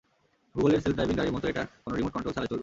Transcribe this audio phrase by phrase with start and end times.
[0.55, 2.59] গুগলের self driving গাড়ির মতো এটা কোনো রিমোট কন্ট্রোল ছাড়াই চলবে।